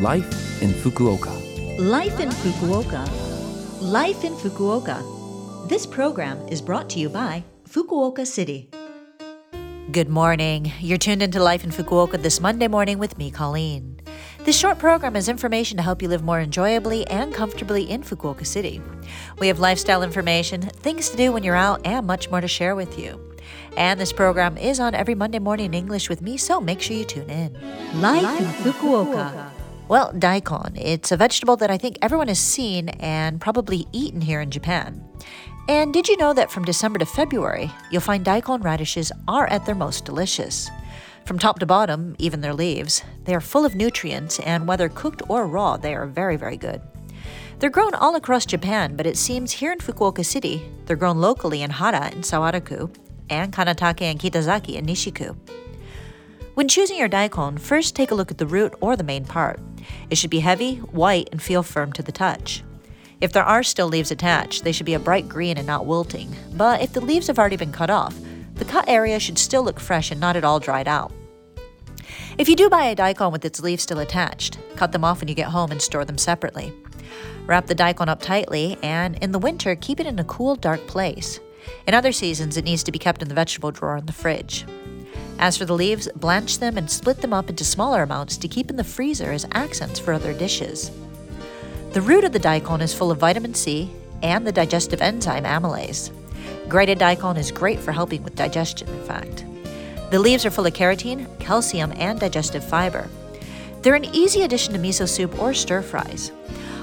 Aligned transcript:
Life 0.00 0.60
in 0.60 0.70
Fukuoka. 0.70 1.30
Life 1.78 2.18
in 2.18 2.28
Fukuoka. 2.28 3.08
Life 3.80 4.24
in 4.24 4.32
Fukuoka. 4.34 5.68
This 5.68 5.86
program 5.86 6.36
is 6.48 6.60
brought 6.60 6.90
to 6.90 6.98
you 6.98 7.08
by 7.08 7.44
Fukuoka 7.68 8.26
City. 8.26 8.70
Good 9.92 10.08
morning. 10.08 10.72
You're 10.80 10.98
tuned 10.98 11.22
into 11.22 11.40
Life 11.40 11.62
in 11.62 11.70
Fukuoka 11.70 12.20
this 12.20 12.40
Monday 12.40 12.66
morning 12.66 12.98
with 12.98 13.16
me, 13.18 13.30
Colleen. 13.30 14.00
This 14.40 14.58
short 14.58 14.80
program 14.80 15.14
is 15.14 15.28
information 15.28 15.76
to 15.76 15.84
help 15.84 16.02
you 16.02 16.08
live 16.08 16.24
more 16.24 16.40
enjoyably 16.40 17.06
and 17.06 17.32
comfortably 17.32 17.88
in 17.88 18.02
Fukuoka 18.02 18.44
City. 18.44 18.82
We 19.38 19.46
have 19.46 19.60
lifestyle 19.60 20.02
information, 20.02 20.62
things 20.62 21.08
to 21.10 21.16
do 21.16 21.30
when 21.30 21.44
you're 21.44 21.54
out, 21.54 21.80
and 21.84 22.04
much 22.04 22.28
more 22.32 22.40
to 22.40 22.48
share 22.48 22.74
with 22.74 22.98
you. 22.98 23.20
And 23.76 24.00
this 24.00 24.12
program 24.12 24.58
is 24.58 24.80
on 24.80 24.92
every 24.96 25.14
Monday 25.14 25.38
morning 25.38 25.66
in 25.66 25.74
English 25.74 26.08
with 26.08 26.20
me, 26.20 26.36
so 26.36 26.60
make 26.60 26.80
sure 26.80 26.96
you 26.96 27.04
tune 27.04 27.30
in. 27.30 27.52
Life 28.00 28.40
in 28.40 28.72
Fukuoka. 28.72 29.52
Well, 29.86 30.12
daikon. 30.18 30.76
It's 30.76 31.12
a 31.12 31.16
vegetable 31.16 31.56
that 31.56 31.70
I 31.70 31.76
think 31.76 31.98
everyone 32.00 32.28
has 32.28 32.38
seen 32.38 32.88
and 32.88 33.38
probably 33.38 33.86
eaten 33.92 34.22
here 34.22 34.40
in 34.40 34.50
Japan. 34.50 35.04
And 35.68 35.92
did 35.92 36.08
you 36.08 36.16
know 36.16 36.32
that 36.32 36.50
from 36.50 36.64
December 36.64 36.98
to 37.00 37.06
February, 37.06 37.70
you'll 37.90 38.00
find 38.00 38.24
daikon 38.24 38.62
radishes 38.62 39.12
are 39.28 39.46
at 39.48 39.66
their 39.66 39.74
most 39.74 40.06
delicious? 40.06 40.70
From 41.26 41.38
top 41.38 41.58
to 41.58 41.66
bottom, 41.66 42.16
even 42.18 42.40
their 42.40 42.54
leaves, 42.54 43.02
they 43.24 43.34
are 43.34 43.40
full 43.40 43.66
of 43.66 43.74
nutrients, 43.74 44.40
and 44.40 44.66
whether 44.66 44.88
cooked 44.88 45.22
or 45.28 45.46
raw, 45.46 45.76
they 45.76 45.94
are 45.94 46.06
very, 46.06 46.36
very 46.36 46.56
good. 46.56 46.80
They're 47.58 47.70
grown 47.70 47.94
all 47.94 48.16
across 48.16 48.46
Japan, 48.46 48.96
but 48.96 49.06
it 49.06 49.18
seems 49.18 49.52
here 49.52 49.72
in 49.72 49.78
Fukuoka 49.78 50.24
City, 50.24 50.62
they're 50.86 50.96
grown 50.96 51.18
locally 51.18 51.62
in 51.62 51.70
Hara 51.70 52.10
and 52.12 52.24
Sawaraku, 52.24 52.94
and 53.28 53.52
Kanatake 53.52 54.02
and 54.02 54.18
Kitazaki 54.18 54.74
in 54.74 54.86
Nishiku. 54.86 55.36
When 56.54 56.68
choosing 56.68 56.98
your 56.98 57.08
daikon, 57.08 57.58
first 57.58 57.96
take 57.96 58.10
a 58.10 58.14
look 58.14 58.30
at 58.30 58.38
the 58.38 58.46
root 58.46 58.74
or 58.80 58.96
the 58.96 59.02
main 59.02 59.24
part. 59.24 59.60
It 60.10 60.18
should 60.18 60.30
be 60.30 60.40
heavy, 60.40 60.76
white, 60.76 61.28
and 61.32 61.42
feel 61.42 61.62
firm 61.62 61.92
to 61.92 62.02
the 62.02 62.12
touch. 62.12 62.62
If 63.20 63.32
there 63.32 63.44
are 63.44 63.62
still 63.62 63.88
leaves 63.88 64.10
attached, 64.10 64.64
they 64.64 64.72
should 64.72 64.86
be 64.86 64.94
a 64.94 64.98
bright 64.98 65.28
green 65.28 65.56
and 65.56 65.66
not 65.66 65.86
wilting. 65.86 66.34
But 66.54 66.82
if 66.82 66.92
the 66.92 67.00
leaves 67.00 67.28
have 67.28 67.38
already 67.38 67.56
been 67.56 67.72
cut 67.72 67.90
off, 67.90 68.14
the 68.54 68.64
cut 68.64 68.88
area 68.88 69.18
should 69.18 69.38
still 69.38 69.62
look 69.62 69.80
fresh 69.80 70.10
and 70.10 70.20
not 70.20 70.36
at 70.36 70.44
all 70.44 70.60
dried 70.60 70.88
out. 70.88 71.12
If 72.36 72.48
you 72.48 72.56
do 72.56 72.68
buy 72.68 72.86
a 72.86 72.94
daikon 72.94 73.32
with 73.32 73.44
its 73.44 73.60
leaves 73.60 73.82
still 73.82 74.00
attached, 74.00 74.58
cut 74.76 74.92
them 74.92 75.04
off 75.04 75.20
when 75.20 75.28
you 75.28 75.34
get 75.34 75.48
home 75.48 75.70
and 75.70 75.80
store 75.80 76.04
them 76.04 76.18
separately. 76.18 76.72
Wrap 77.46 77.66
the 77.66 77.74
daikon 77.74 78.08
up 78.08 78.20
tightly, 78.20 78.78
and 78.82 79.16
in 79.22 79.32
the 79.32 79.38
winter, 79.38 79.76
keep 79.76 80.00
it 80.00 80.06
in 80.06 80.18
a 80.18 80.24
cool, 80.24 80.56
dark 80.56 80.86
place. 80.86 81.40
In 81.86 81.94
other 81.94 82.12
seasons, 82.12 82.56
it 82.56 82.64
needs 82.64 82.82
to 82.84 82.92
be 82.92 82.98
kept 82.98 83.22
in 83.22 83.28
the 83.28 83.34
vegetable 83.34 83.70
drawer 83.70 83.96
in 83.96 84.06
the 84.06 84.12
fridge. 84.12 84.66
As 85.38 85.56
for 85.56 85.64
the 85.64 85.74
leaves, 85.74 86.08
blanch 86.16 86.58
them 86.58 86.78
and 86.78 86.90
split 86.90 87.20
them 87.20 87.32
up 87.32 87.50
into 87.50 87.64
smaller 87.64 88.02
amounts 88.02 88.36
to 88.38 88.48
keep 88.48 88.70
in 88.70 88.76
the 88.76 88.84
freezer 88.84 89.32
as 89.32 89.46
accents 89.52 89.98
for 89.98 90.12
other 90.12 90.32
dishes. 90.32 90.90
The 91.92 92.00
root 92.00 92.24
of 92.24 92.32
the 92.32 92.38
daikon 92.38 92.80
is 92.80 92.94
full 92.94 93.10
of 93.10 93.18
vitamin 93.18 93.54
C 93.54 93.90
and 94.22 94.46
the 94.46 94.52
digestive 94.52 95.02
enzyme 95.02 95.44
amylase. 95.44 96.10
Grated 96.68 96.98
daikon 96.98 97.36
is 97.36 97.50
great 97.50 97.78
for 97.78 97.92
helping 97.92 98.22
with 98.22 98.36
digestion, 98.36 98.88
in 98.88 99.04
fact. 99.04 99.44
The 100.10 100.18
leaves 100.18 100.46
are 100.46 100.50
full 100.50 100.66
of 100.66 100.72
carotene, 100.72 101.26
calcium, 101.38 101.92
and 101.96 102.18
digestive 102.18 102.64
fiber. 102.64 103.08
They're 103.82 103.94
an 103.94 104.14
easy 104.14 104.42
addition 104.42 104.72
to 104.72 104.78
miso 104.78 105.08
soup 105.08 105.38
or 105.40 105.52
stir 105.52 105.82
fries. 105.82 106.32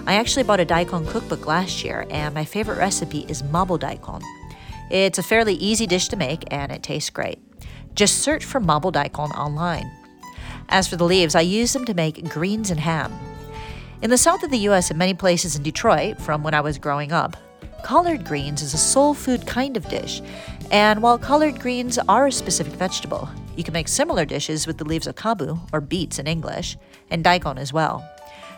I 0.05 0.15
actually 0.15 0.43
bought 0.43 0.59
a 0.59 0.65
daikon 0.65 1.05
cookbook 1.07 1.47
last 1.47 1.83
year, 1.83 2.05
and 2.09 2.33
my 2.33 2.45
favorite 2.45 2.77
recipe 2.77 3.25
is 3.27 3.43
mabo 3.43 3.79
daikon. 3.79 4.21
It's 4.89 5.17
a 5.17 5.23
fairly 5.23 5.55
easy 5.55 5.87
dish 5.87 6.09
to 6.09 6.15
make, 6.15 6.43
and 6.51 6.71
it 6.71 6.83
tastes 6.83 7.09
great. 7.09 7.39
Just 7.95 8.19
search 8.19 8.45
for 8.45 8.61
mabo 8.61 8.91
daikon 8.91 9.31
online. 9.31 9.91
As 10.69 10.87
for 10.87 10.95
the 10.95 11.05
leaves, 11.05 11.35
I 11.35 11.41
use 11.41 11.73
them 11.73 11.85
to 11.85 11.93
make 11.93 12.29
greens 12.29 12.71
and 12.71 12.79
ham. 12.79 13.13
In 14.01 14.09
the 14.09 14.17
south 14.17 14.43
of 14.43 14.51
the 14.51 14.59
US 14.69 14.89
and 14.89 14.97
many 14.97 15.13
places 15.13 15.55
in 15.55 15.63
Detroit, 15.63 16.19
from 16.19 16.41
when 16.43 16.53
I 16.53 16.61
was 16.61 16.77
growing 16.77 17.11
up, 17.11 17.35
collard 17.83 18.25
greens 18.25 18.61
is 18.61 18.73
a 18.73 18.77
soul 18.77 19.13
food 19.13 19.45
kind 19.45 19.75
of 19.75 19.87
dish. 19.89 20.21
And 20.71 21.03
while 21.03 21.17
collard 21.17 21.59
greens 21.59 21.99
are 22.07 22.27
a 22.27 22.31
specific 22.31 22.73
vegetable, 22.73 23.29
you 23.57 23.63
can 23.63 23.73
make 23.73 23.87
similar 23.87 24.25
dishes 24.25 24.65
with 24.65 24.77
the 24.77 24.85
leaves 24.85 25.07
of 25.07 25.15
kabu, 25.15 25.59
or 25.73 25.81
beets 25.81 26.17
in 26.17 26.27
English, 26.27 26.77
and 27.09 27.23
daikon 27.23 27.57
as 27.57 27.73
well. 27.73 28.03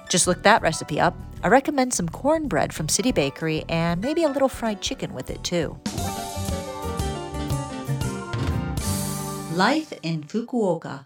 Just 0.10 0.28
look 0.28 0.44
that 0.44 0.62
recipe 0.62 1.00
up. 1.00 1.16
I 1.44 1.48
recommend 1.48 1.94
some 1.94 2.08
cornbread 2.08 2.72
from 2.72 2.88
City 2.88 3.12
Bakery 3.12 3.66
and 3.68 4.00
maybe 4.00 4.24
a 4.24 4.30
little 4.30 4.50
fried 4.50 4.82
chicken 4.82 5.14
with 5.14 5.30
it 5.30 5.44
too. 5.44 5.78
Life 9.54 9.94
in 10.02 10.24
Fukuoka. 10.24 11.06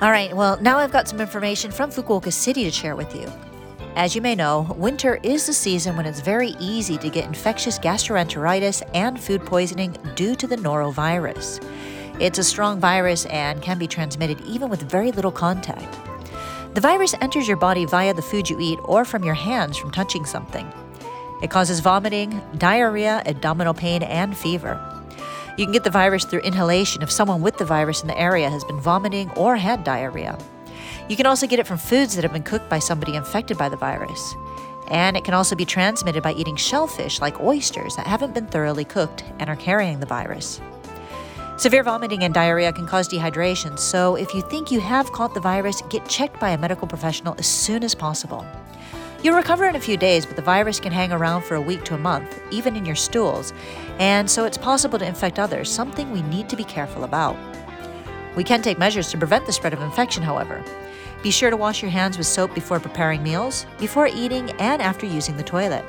All 0.00 0.12
right, 0.12 0.32
well, 0.32 0.56
now 0.60 0.78
I've 0.78 0.92
got 0.92 1.08
some 1.08 1.20
information 1.20 1.72
from 1.72 1.90
Fukuoka 1.90 2.32
City 2.32 2.62
to 2.62 2.70
share 2.70 2.94
with 2.94 3.12
you. 3.12 3.28
As 3.96 4.14
you 4.14 4.22
may 4.22 4.36
know, 4.36 4.72
winter 4.78 5.18
is 5.24 5.46
the 5.46 5.52
season 5.52 5.96
when 5.96 6.06
it's 6.06 6.20
very 6.20 6.50
easy 6.60 6.96
to 6.96 7.10
get 7.10 7.24
infectious 7.24 7.76
gastroenteritis 7.76 8.88
and 8.94 9.18
food 9.18 9.44
poisoning 9.44 9.96
due 10.14 10.36
to 10.36 10.46
the 10.46 10.54
norovirus. 10.54 11.60
It's 12.20 12.38
a 12.38 12.44
strong 12.44 12.78
virus 12.78 13.26
and 13.26 13.60
can 13.62 13.80
be 13.80 13.88
transmitted 13.88 14.40
even 14.42 14.68
with 14.68 14.88
very 14.88 15.10
little 15.10 15.32
contact. 15.32 15.98
The 16.74 16.80
virus 16.80 17.16
enters 17.20 17.48
your 17.48 17.56
body 17.56 17.84
via 17.84 18.14
the 18.14 18.22
food 18.22 18.48
you 18.48 18.60
eat 18.60 18.78
or 18.84 19.04
from 19.04 19.24
your 19.24 19.34
hands 19.34 19.76
from 19.76 19.90
touching 19.90 20.24
something. 20.24 20.72
It 21.42 21.50
causes 21.50 21.80
vomiting, 21.80 22.40
diarrhea, 22.58 23.24
abdominal 23.26 23.74
pain, 23.74 24.04
and 24.04 24.36
fever. 24.36 24.87
You 25.58 25.64
can 25.64 25.72
get 25.72 25.82
the 25.82 25.90
virus 25.90 26.24
through 26.24 26.42
inhalation 26.42 27.02
if 27.02 27.10
someone 27.10 27.42
with 27.42 27.58
the 27.58 27.64
virus 27.64 28.00
in 28.00 28.06
the 28.06 28.16
area 28.16 28.48
has 28.48 28.62
been 28.62 28.78
vomiting 28.78 29.28
or 29.32 29.56
had 29.56 29.82
diarrhea. 29.82 30.38
You 31.08 31.16
can 31.16 31.26
also 31.26 31.48
get 31.48 31.58
it 31.58 31.66
from 31.66 31.78
foods 31.78 32.14
that 32.14 32.22
have 32.22 32.32
been 32.32 32.44
cooked 32.44 32.68
by 32.68 32.78
somebody 32.78 33.16
infected 33.16 33.58
by 33.58 33.68
the 33.68 33.76
virus. 33.76 34.36
And 34.86 35.16
it 35.16 35.24
can 35.24 35.34
also 35.34 35.56
be 35.56 35.64
transmitted 35.64 36.22
by 36.22 36.34
eating 36.34 36.54
shellfish 36.54 37.20
like 37.20 37.40
oysters 37.40 37.96
that 37.96 38.06
haven't 38.06 38.34
been 38.34 38.46
thoroughly 38.46 38.84
cooked 38.84 39.24
and 39.40 39.50
are 39.50 39.56
carrying 39.56 39.98
the 39.98 40.06
virus. 40.06 40.60
Severe 41.56 41.82
vomiting 41.82 42.22
and 42.22 42.32
diarrhea 42.32 42.72
can 42.72 42.86
cause 42.86 43.08
dehydration, 43.08 43.76
so 43.76 44.14
if 44.14 44.32
you 44.34 44.42
think 44.42 44.70
you 44.70 44.78
have 44.78 45.10
caught 45.10 45.34
the 45.34 45.40
virus, 45.40 45.82
get 45.90 46.08
checked 46.08 46.38
by 46.38 46.50
a 46.50 46.58
medical 46.58 46.86
professional 46.86 47.34
as 47.36 47.48
soon 47.48 47.82
as 47.82 47.96
possible. 47.96 48.46
You'll 49.20 49.34
recover 49.34 49.66
in 49.66 49.74
a 49.74 49.80
few 49.80 49.96
days, 49.96 50.24
but 50.24 50.36
the 50.36 50.42
virus 50.42 50.78
can 50.78 50.92
hang 50.92 51.10
around 51.10 51.42
for 51.42 51.56
a 51.56 51.60
week 51.60 51.82
to 51.84 51.94
a 51.94 51.98
month, 51.98 52.40
even 52.52 52.76
in 52.76 52.86
your 52.86 52.94
stools, 52.94 53.52
and 53.98 54.30
so 54.30 54.44
it's 54.44 54.56
possible 54.56 54.96
to 54.96 55.04
infect 55.04 55.40
others, 55.40 55.68
something 55.68 56.12
we 56.12 56.22
need 56.22 56.48
to 56.50 56.56
be 56.56 56.62
careful 56.62 57.02
about. 57.02 57.36
We 58.36 58.44
can 58.44 58.62
take 58.62 58.78
measures 58.78 59.10
to 59.10 59.18
prevent 59.18 59.44
the 59.44 59.52
spread 59.52 59.72
of 59.72 59.82
infection, 59.82 60.22
however. 60.22 60.62
Be 61.20 61.32
sure 61.32 61.50
to 61.50 61.56
wash 61.56 61.82
your 61.82 61.90
hands 61.90 62.16
with 62.16 62.28
soap 62.28 62.54
before 62.54 62.78
preparing 62.78 63.20
meals, 63.24 63.66
before 63.80 64.06
eating, 64.06 64.50
and 64.60 64.80
after 64.80 65.04
using 65.04 65.36
the 65.36 65.42
toilet. 65.42 65.84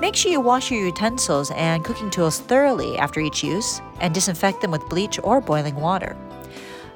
Make 0.00 0.16
sure 0.16 0.32
you 0.32 0.40
wash 0.40 0.70
your 0.70 0.82
utensils 0.82 1.50
and 1.50 1.84
cooking 1.84 2.08
tools 2.08 2.40
thoroughly 2.40 2.96
after 2.96 3.20
each 3.20 3.44
use 3.44 3.82
and 4.00 4.14
disinfect 4.14 4.62
them 4.62 4.70
with 4.70 4.88
bleach 4.88 5.18
or 5.22 5.42
boiling 5.42 5.74
water. 5.74 6.16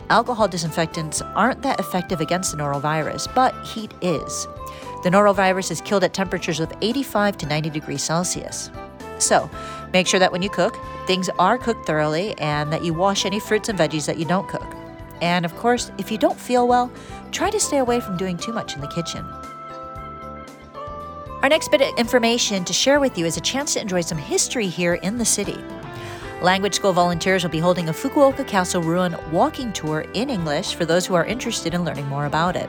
Alcohol 0.09 0.49
disinfectants 0.49 1.21
aren't 1.21 1.61
that 1.61 1.79
effective 1.79 2.23
against 2.23 2.51
the 2.51 2.57
norovirus, 2.57 3.33
but 3.35 3.55
heat 3.63 3.93
is. 4.01 4.49
The 5.03 5.11
norovirus 5.11 5.71
is 5.71 5.81
killed 5.81 6.05
at 6.05 6.13
temperatures 6.13 6.61
of 6.61 6.73
85 6.83 7.39
to 7.39 7.47
90 7.47 7.71
degrees 7.71 8.03
Celsius. 8.03 8.71
So, 9.19 9.51
make 9.93 10.07
sure 10.07 10.21
that 10.21 10.33
when 10.33 10.43
you 10.43 10.51
cook, 10.51 10.77
things 11.07 11.31
are 11.39 11.59
cooked 11.59 11.87
thoroughly 11.87 12.39
and 12.39 12.73
that 12.73 12.85
you 12.85 12.93
wash 12.93 13.25
any 13.25 13.41
fruits 13.41 13.69
and 13.69 13.79
veggies 13.79 14.07
that 14.07 14.19
you 14.19 14.25
don't 14.25 14.49
cook. 14.49 14.75
And 15.23 15.45
of 15.45 15.55
course, 15.57 15.91
if 15.99 16.11
you 16.11 16.19
don't 16.19 16.39
feel 16.39 16.67
well, 16.67 16.91
try 17.31 17.51
to 17.51 17.61
stay 17.61 17.79
away 17.79 18.01
from 18.01 18.17
doing 18.17 18.37
too 18.37 18.53
much 18.53 18.75
in 18.75 18.81
the 18.81 18.89
kitchen. 18.89 19.25
Our 21.43 21.49
next 21.49 21.71
bit 21.71 21.81
of 21.81 21.99
information 21.99 22.65
to 22.67 22.73
share 22.73 23.01
with 23.01 23.17
you 23.17 23.25
is 23.25 23.39
a 23.39 23.41
chance 23.41 23.73
to 23.75 23.81
enjoy 23.81 24.03
some 24.03 24.19
history 24.19 24.67
here 24.67 24.95
in 24.95 25.17
the 25.17 25.25
city. 25.25 25.57
Language 26.43 26.75
School 26.75 26.93
volunteers 26.93 27.43
will 27.43 27.51
be 27.51 27.59
holding 27.59 27.89
a 27.89 27.93
Fukuoka 27.93 28.47
Castle 28.47 28.83
ruin 28.83 29.17
walking 29.31 29.73
tour 29.73 30.07
in 30.13 30.29
English 30.29 30.75
for 30.75 30.85
those 30.85 31.07
who 31.07 31.15
are 31.15 31.25
interested 31.25 31.73
in 31.73 31.85
learning 31.85 32.07
more 32.09 32.27
about 32.27 32.57
it. 32.57 32.69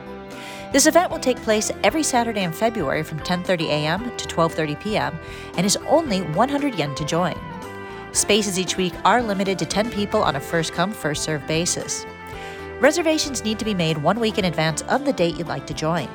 This 0.72 0.86
event 0.86 1.10
will 1.10 1.18
take 1.18 1.36
place 1.36 1.70
every 1.84 2.02
Saturday 2.02 2.44
in 2.44 2.52
February 2.52 3.02
from 3.02 3.20
10:30 3.20 3.68
a.m. 3.68 4.16
to 4.16 4.26
12:30 4.26 4.80
p.m. 4.80 5.18
and 5.58 5.66
is 5.66 5.76
only 5.86 6.22
100 6.22 6.76
yen 6.76 6.94
to 6.94 7.04
join. 7.04 7.38
Spaces 8.12 8.58
each 8.58 8.78
week 8.78 8.94
are 9.04 9.22
limited 9.22 9.58
to 9.58 9.66
10 9.66 9.90
people 9.90 10.22
on 10.22 10.36
a 10.36 10.40
first 10.40 10.72
come 10.72 10.90
first 10.90 11.24
served 11.24 11.46
basis. 11.46 12.06
Reservations 12.80 13.44
need 13.44 13.58
to 13.58 13.66
be 13.66 13.74
made 13.74 13.98
1 13.98 14.18
week 14.18 14.38
in 14.38 14.46
advance 14.46 14.80
of 14.82 15.04
the 15.04 15.12
date 15.12 15.36
you'd 15.36 15.46
like 15.46 15.66
to 15.66 15.74
join. 15.74 16.08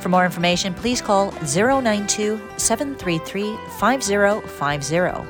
For 0.00 0.08
more 0.08 0.24
information, 0.24 0.72
please 0.72 1.02
call 1.02 1.32
092 1.42 2.40
733 2.56 3.58
5050. 3.78 5.28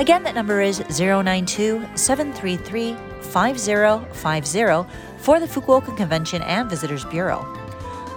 Again, 0.00 0.24
that 0.24 0.34
number 0.34 0.60
is 0.60 0.80
092 0.98 1.86
733 1.94 2.96
5050 3.20 4.90
for 5.18 5.38
the 5.38 5.46
Fukuoka 5.46 5.96
Convention 5.96 6.42
and 6.42 6.68
Visitors 6.68 7.04
Bureau. 7.04 7.63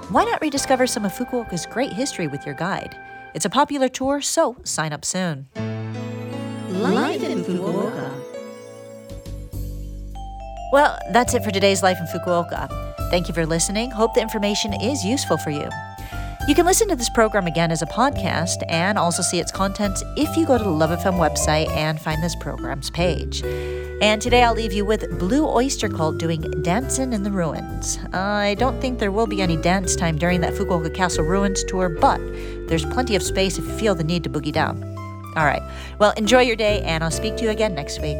Why 0.09 0.23
not 0.23 0.39
rediscover 0.39 0.87
some 0.87 1.03
of 1.03 1.11
Fukuoka's 1.11 1.65
great 1.65 1.91
history 1.91 2.27
with 2.27 2.45
your 2.45 2.55
guide? 2.55 2.97
It's 3.33 3.43
a 3.43 3.49
popular 3.49 3.89
tour, 3.89 4.21
so 4.21 4.55
sign 4.63 4.93
up 4.93 5.03
soon. 5.03 5.47
Life 6.69 7.21
in 7.23 7.43
Fukuoka. 7.43 8.13
Well, 10.71 10.97
that's 11.11 11.33
it 11.33 11.43
for 11.43 11.51
today's 11.51 11.83
Life 11.83 11.97
in 11.99 12.05
Fukuoka. 12.05 12.69
Thank 13.09 13.27
you 13.27 13.33
for 13.33 13.45
listening. 13.45 13.91
Hope 13.91 14.13
the 14.13 14.21
information 14.21 14.71
is 14.81 15.03
useful 15.03 15.35
for 15.37 15.49
you. 15.49 15.69
You 16.47 16.55
can 16.55 16.65
listen 16.65 16.87
to 16.87 16.95
this 16.95 17.09
program 17.09 17.45
again 17.45 17.69
as 17.73 17.81
a 17.81 17.87
podcast 17.87 18.63
and 18.69 18.97
also 18.97 19.21
see 19.21 19.41
its 19.41 19.51
contents 19.51 20.03
if 20.15 20.37
you 20.37 20.45
go 20.45 20.57
to 20.57 20.63
the 20.63 20.69
Love 20.69 20.97
FM 20.97 21.15
website 21.15 21.69
and 21.71 21.99
find 21.99 22.23
this 22.23 22.35
program's 22.37 22.89
page. 22.89 23.43
And 23.99 24.21
today 24.21 24.43
I'll 24.43 24.53
leave 24.53 24.73
you 24.73 24.85
with 24.85 25.17
Blue 25.17 25.47
Oyster 25.47 25.89
Cult 25.89 26.19
doing 26.19 26.41
Dancing 26.61 27.13
in 27.13 27.23
the 27.23 27.31
Ruins. 27.31 27.97
I 28.13 28.55
don't 28.59 28.79
think 28.79 28.99
there 28.99 29.11
will 29.11 29.25
be 29.25 29.41
any 29.41 29.57
dance 29.57 29.95
time 29.95 30.19
during 30.19 30.39
that 30.41 30.53
Fukuoka 30.53 30.93
Castle 30.93 31.25
Ruins 31.25 31.63
tour, 31.63 31.89
but 31.89 32.19
there's 32.67 32.85
plenty 32.85 33.15
of 33.15 33.23
space 33.23 33.57
if 33.57 33.65
you 33.65 33.75
feel 33.75 33.95
the 33.95 34.03
need 34.03 34.23
to 34.25 34.29
boogie 34.29 34.53
down. 34.53 34.83
All 35.35 35.45
right, 35.45 35.63
well, 35.97 36.13
enjoy 36.15 36.41
your 36.41 36.55
day, 36.55 36.81
and 36.83 37.03
I'll 37.03 37.09
speak 37.09 37.37
to 37.37 37.43
you 37.43 37.49
again 37.49 37.73
next 37.73 37.99
week. 37.99 38.17